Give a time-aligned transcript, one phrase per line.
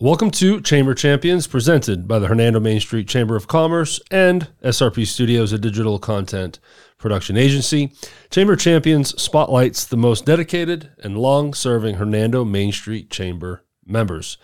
[0.00, 5.06] Welcome to Chamber Champions, presented by the Hernando Main Street Chamber of Commerce and SRP
[5.06, 6.58] Studios, a digital content
[6.98, 7.92] production agency.
[8.28, 14.36] Chamber Champions spotlights the most dedicated and long serving Hernando Main Street Chamber members.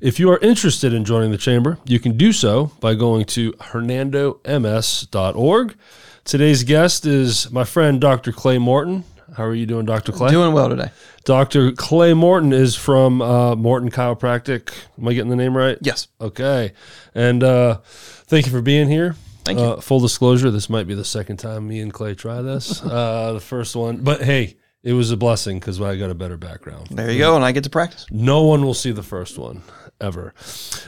[0.00, 3.50] If you are interested in joining the Chamber, you can do so by going to
[3.54, 5.76] hernandoms.org.
[6.24, 8.30] Today's guest is my friend Dr.
[8.30, 9.02] Clay Morton.
[9.36, 10.12] How are you doing, Dr.
[10.12, 10.30] Clay?
[10.30, 10.90] Doing well today.
[11.24, 11.72] Dr.
[11.72, 14.72] Clay Morton is from uh, Morton Chiropractic.
[14.98, 15.78] Am I getting the name right?
[15.80, 16.08] Yes.
[16.20, 16.72] Okay.
[17.14, 19.16] And uh, thank you for being here.
[19.44, 19.64] Thank you.
[19.64, 22.82] Uh, full disclosure, this might be the second time me and Clay try this.
[22.84, 26.36] uh, the first one, but hey, it was a blessing because I got a better
[26.36, 26.88] background.
[26.90, 28.06] There you go, and I get to practice.
[28.10, 29.62] No one will see the first one
[30.00, 30.34] ever.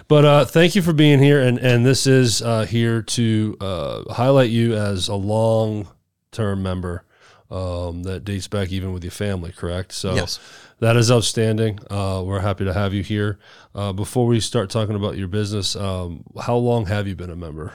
[0.06, 4.12] But uh, thank you for being here, and and this is uh, here to uh,
[4.12, 5.88] highlight you as a long
[6.30, 7.04] term member
[7.50, 9.52] um, that dates back even with your family.
[9.52, 9.92] Correct?
[9.92, 10.38] So Yes.
[10.80, 11.78] that is outstanding.
[11.90, 13.38] Uh, we're happy to have you here.
[13.74, 17.36] Uh, before we start talking about your business, um, how long have you been a
[17.36, 17.72] member?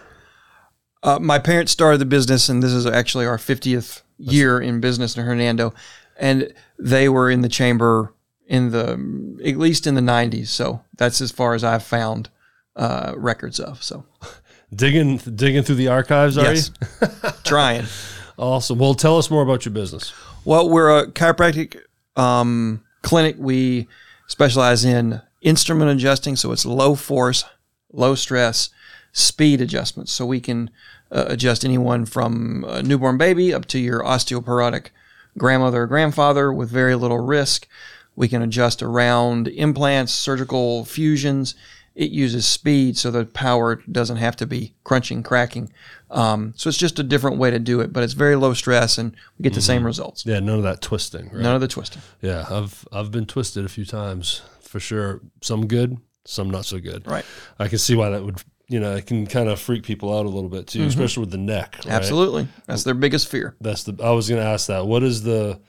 [1.02, 5.16] Uh, my parents started the business, and this is actually our 50th year in business
[5.16, 5.74] in Hernando,
[6.18, 8.14] and they were in the chamber
[8.46, 10.48] in the at least in the 90s.
[10.48, 12.30] So that's as far as I've found
[12.76, 13.82] uh, records of.
[13.82, 14.06] So
[14.76, 17.08] Digging digging through the archives, are yes, you?
[17.44, 17.86] trying.
[18.40, 18.80] Awesome.
[18.80, 20.14] Well, tell us more about your business.
[20.46, 21.78] Well, we're a chiropractic
[22.16, 23.36] um, clinic.
[23.38, 23.90] We
[24.28, 27.44] specialize in instrument adjusting, so it's low force,
[27.92, 28.70] low stress,
[29.12, 30.14] speed adjustments.
[30.14, 30.70] So we can
[31.12, 34.88] uh, adjust anyone from a newborn baby up to your osteoporotic
[35.38, 37.68] grandmother or grandfather with very little risk.
[38.20, 41.56] We can adjust around implants, surgical fusions.
[41.96, 45.72] It uses speed, so the power doesn't have to be crunching, cracking.
[46.12, 48.98] Um, so it's just a different way to do it, but it's very low stress,
[48.98, 50.26] and we get the same results.
[50.26, 51.30] Yeah, none of that twisting.
[51.32, 51.42] Right?
[51.42, 52.02] None of the twisting.
[52.22, 55.22] Yeah, I've I've been twisted a few times for sure.
[55.42, 57.08] Some good, some not so good.
[57.08, 57.24] Right.
[57.58, 60.26] I can see why that would you know it can kind of freak people out
[60.26, 61.78] a little bit too, especially with the neck.
[61.86, 61.94] right?
[61.94, 62.50] Absolutely.
[62.66, 63.56] That's their biggest fear.
[63.62, 63.98] That's the.
[64.04, 64.86] I was going to ask that.
[64.86, 65.62] What is the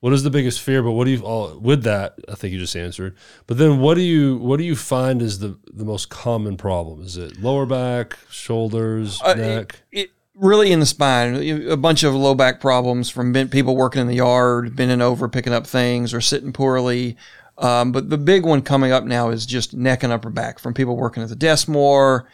[0.00, 0.82] what is the biggest fear?
[0.82, 2.14] But what do you all with that?
[2.28, 3.16] I think you just answered.
[3.46, 7.02] But then what do you what do you find is the the most common problem?
[7.02, 9.82] Is it lower back, shoulders, Uh, neck?
[9.92, 11.34] It, it really in the spine,
[11.68, 15.52] a bunch of low back problems from people working in the yard, bending over, picking
[15.52, 17.16] up things, or sitting poorly.
[17.58, 20.72] Um, but the big one coming up now is just neck and upper back from
[20.72, 22.26] people working at the desk more,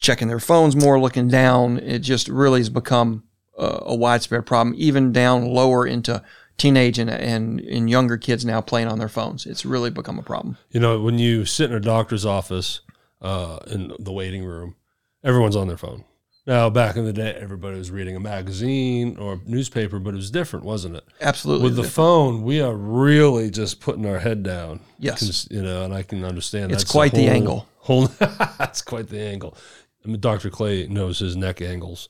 [0.00, 1.78] checking their phones more, looking down.
[1.78, 3.22] It just really has become
[3.56, 6.20] a, a widespread problem, even down lower into
[6.56, 9.46] teenage and, and, and younger kids now playing on their phones.
[9.46, 10.56] It's really become a problem.
[10.70, 12.80] You know, when you sit in a doctor's office
[13.20, 14.76] uh, in the waiting room,
[15.22, 16.04] everyone's on their phone.
[16.46, 20.30] Now, back in the day, everybody was reading a magazine or newspaper, but it was
[20.30, 21.04] different, wasn't it?
[21.20, 21.64] Absolutely.
[21.64, 24.78] With the phone, we are really just putting our head down.
[25.00, 25.48] Yes.
[25.50, 27.66] you know, and I can understand It's that's a quite the angle.
[27.78, 28.06] Whole,
[28.58, 29.56] that's quite the angle.
[30.04, 30.50] I mean, Dr.
[30.50, 32.08] Clay knows his neck angles.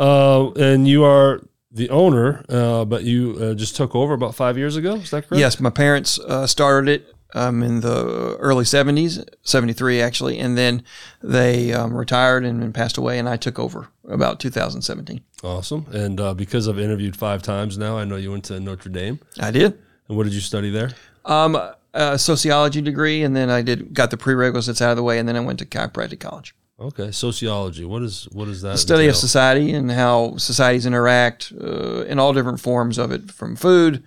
[0.00, 1.40] Uh, and you are
[1.76, 4.94] the owner, uh, but you uh, just took over about five years ago.
[4.94, 5.38] Is that correct?
[5.38, 10.82] Yes, my parents uh, started it um, in the early 70s, 73 actually, and then
[11.22, 15.20] they um, retired and, and passed away, and I took over about 2017.
[15.44, 15.86] Awesome.
[15.92, 19.20] And uh, because I've interviewed five times now, I know you went to Notre Dame.
[19.38, 19.78] I did.
[20.08, 20.92] And what did you study there?
[21.26, 21.60] Um,
[21.92, 25.28] a sociology degree, and then I did got the prerequisites out of the way, and
[25.28, 26.54] then I went to chiropractic college.
[26.78, 27.84] Okay, sociology.
[27.84, 28.72] What is what is that?
[28.72, 33.30] The study of society and how societies interact uh, in all different forms of it,
[33.30, 34.04] from food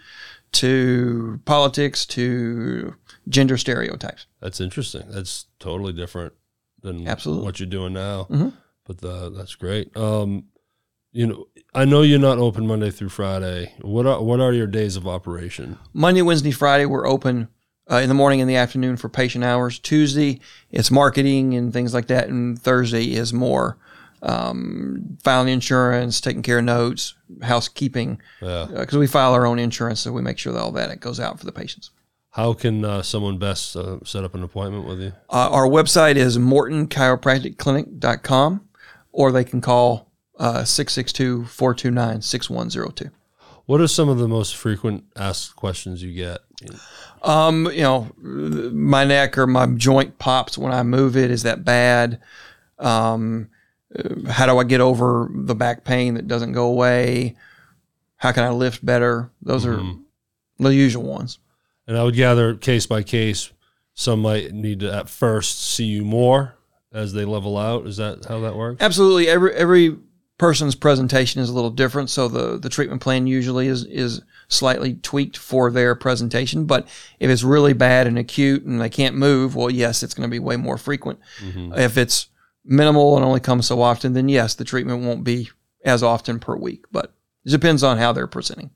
[0.52, 2.96] to politics to
[3.28, 4.28] gender stereotypes.
[4.40, 5.04] That's interesting.
[5.10, 6.34] That's totally different
[6.82, 7.46] than Absolutely.
[7.46, 8.28] what you're doing now.
[8.30, 8.54] Mhm.
[8.86, 9.96] But the, that's great.
[9.98, 10.46] Um,
[11.12, 13.74] you know, I know you're not open Monday through Friday.
[13.82, 15.80] What are what are your days of operation?
[15.94, 17.48] Monday, Wednesday, Friday, we're open
[17.92, 19.78] uh, in the morning and the afternoon for patient hours.
[19.80, 20.40] Tuesday,
[20.72, 22.28] it's marketing and things like that.
[22.30, 23.78] And Thursday is more
[24.22, 28.68] um, filing insurance, taking care of notes, housekeeping, Yeah.
[28.70, 31.20] because we file our own insurance, so we make sure that all that it goes
[31.20, 31.90] out for the patients.
[32.32, 35.14] How can uh, someone best uh, set up an appointment with you?
[35.30, 38.62] Uh, our website is mortonchiropracticclinic.com,
[39.12, 43.10] or they can call uh, 662 429 6102.
[43.70, 46.40] What are some of the most frequent asked questions you get?
[47.22, 51.30] Um, you know, my neck or my joint pops when I move it.
[51.30, 52.20] Is that bad?
[52.80, 53.50] Um,
[54.28, 57.36] how do I get over the back pain that doesn't go away?
[58.16, 59.30] How can I lift better?
[59.44, 59.80] Those are
[60.58, 61.38] the usual ones.
[61.86, 63.52] And I would gather case by case,
[63.94, 66.56] some might need to at first see you more
[66.92, 67.86] as they level out.
[67.86, 68.82] Is that how that works?
[68.82, 69.28] Absolutely.
[69.28, 70.00] Every every
[70.40, 74.96] person's presentation is a little different, so the the treatment plan usually is is slightly
[74.96, 76.66] tweaked for their presentation.
[76.66, 76.88] But
[77.20, 80.32] if it's really bad and acute and they can't move, well, yes, it's going to
[80.32, 81.20] be way more frequent.
[81.78, 82.30] If it's
[82.66, 85.50] minimal and only comes so often, then yes, the treatment won't be
[85.86, 86.86] as often per week.
[86.92, 87.14] But
[87.46, 88.72] it depends on how they're presenting.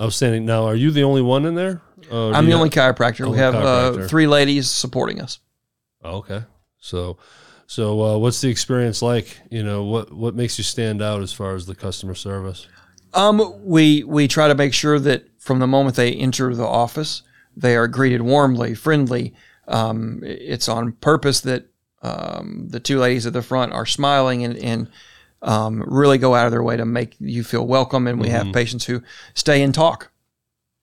[0.00, 0.44] Outstanding.
[0.46, 1.82] Now, are you the only one in there?
[2.10, 3.26] Uh, I'm the only chiropractor.
[3.26, 5.40] Only we have uh, three ladies supporting us.
[6.02, 6.42] Oh, okay.
[6.78, 7.18] So,
[7.70, 9.38] so uh, what's the experience like?
[9.48, 12.66] You know, what what makes you stand out as far as the customer service?
[13.14, 17.22] Um, we we try to make sure that from the moment they enter the office,
[17.56, 19.34] they are greeted warmly, friendly.
[19.68, 21.66] Um, it's on purpose that
[22.02, 24.88] um, the two ladies at the front are smiling and, and
[25.42, 28.08] um, really go out of their way to make you feel welcome.
[28.08, 29.00] And we have patients who
[29.34, 30.10] stay and talk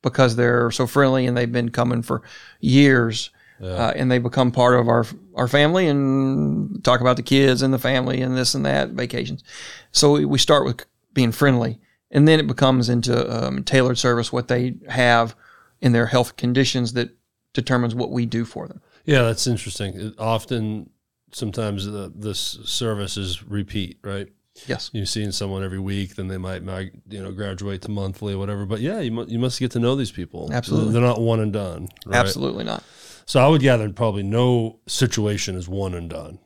[0.02, 2.22] because they're so friendly and they've been coming for
[2.62, 3.30] years.
[3.62, 5.06] Uh, and they become part of our
[5.36, 9.44] our family and talk about the kids and the family and this and that vacations.
[9.92, 11.80] So we, we start with being friendly,
[12.12, 15.36] and then it becomes into um, tailored service what they have
[15.82, 17.10] in their health conditions that
[17.54, 18.82] determines what we do for them.
[19.06, 20.00] Yeah, that's interesting.
[20.00, 20.90] It, often,
[21.32, 24.28] sometimes the, this service is repeat, right?
[24.66, 28.34] Yes, You're seeing someone every week, then they might, might you know, graduate to monthly
[28.34, 28.66] or whatever.
[28.66, 30.50] But yeah, you must, you must get to know these people.
[30.52, 30.94] Absolutely.
[30.94, 31.90] they're not one and done.
[32.06, 32.18] Right?
[32.18, 32.84] absolutely not.
[33.28, 36.40] So I would gather probably no situation is one and done.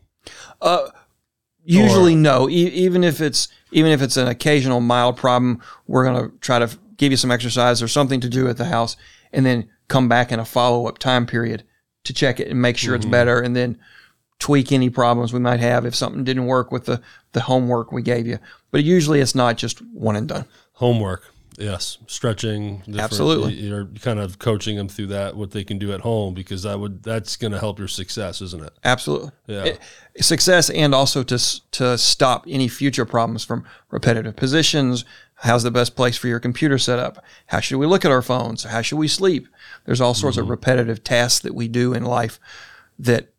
[0.60, 0.89] Uh,
[1.63, 2.50] usually, no.
[2.50, 6.78] E- even if it's even if it's an occasional mild problem, we're gonna try to
[6.98, 8.98] give you some exercise or something to do at the house,
[9.31, 11.63] and then come back in a follow up time period
[12.04, 13.12] to check it and make sure it's mm-hmm.
[13.12, 13.77] better, and then
[14.39, 17.00] tweak any problems we might have if something didn't work with the
[17.34, 18.39] the homework we gave you.
[18.72, 20.45] But usually, it's not just one and done.
[20.74, 21.31] Homework,
[21.62, 22.84] yes, stretching.
[22.98, 23.54] Absolutely.
[23.54, 26.80] you're kind of coaching them through that what they can do at home because that
[26.80, 28.74] would that's going to help your success, isn't it?
[28.84, 29.31] Absolutely.
[29.48, 29.63] Yeah.
[29.66, 29.80] It-
[30.19, 31.40] success and also to
[31.72, 35.06] to stop any future problems from repetitive positions.
[35.36, 37.24] How's the best place for your computer setup?
[37.48, 38.63] How should we look at our phones?
[38.63, 39.48] How should we sleep?
[39.86, 40.52] There's all sorts of mm-hmm.
[40.52, 42.40] repetitive tasks that we do in life
[43.00, 43.30] that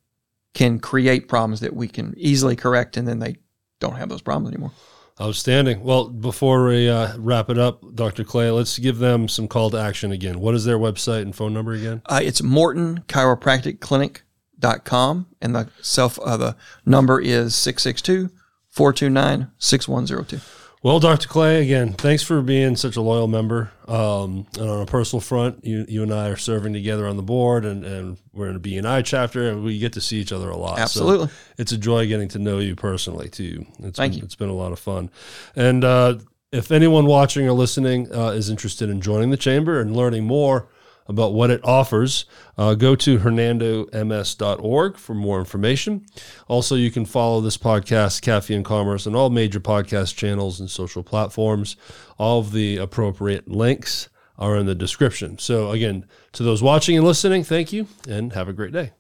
[0.55, 3.37] can create problems that we can easily correct, and then they
[3.79, 4.73] don't have those problems anymore.
[5.21, 5.83] Outstanding.
[5.83, 8.25] Well, before we uh, wrap it up, Dr.
[8.25, 10.41] Clay, let's give them some call to action again.
[10.41, 12.03] What is their website and phone number again?
[12.07, 16.57] Uh, it's Morton Chiropractic Clinic.com, and the self uh, the
[16.87, 18.31] number is 662
[18.69, 20.62] 429 6102.
[20.85, 21.29] Well, Dr.
[21.29, 23.71] Clay, again, thanks for being such a loyal member.
[23.87, 27.23] Um, and on a personal front, you, you and I are serving together on the
[27.23, 30.51] board, and, and we're in a BNI chapter, and we get to see each other
[30.51, 30.79] a lot.
[30.79, 31.29] So Absolutely.
[31.57, 33.65] it's a joy getting to know you personally too.
[33.79, 34.25] It's Thank been, you.
[34.25, 35.09] It's been a lot of fun.
[35.55, 36.19] And uh,
[36.51, 40.67] if anyone watching or listening uh, is interested in joining the chamber and learning more
[41.07, 42.25] about what it offers,
[42.57, 46.07] uh, go to hernandoms.org for more information.
[46.49, 50.71] Also, you can follow this podcast, Caffey and Commerce, on all major podcast channels and
[50.71, 51.77] social platforms.
[52.19, 54.09] All of the appropriate links
[54.39, 55.39] are in the description.
[55.39, 58.93] So, again, to those watching and listening, thank you and have a great day.